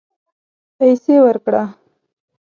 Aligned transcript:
پیسې 0.77 1.15
ورکړه 1.25 1.63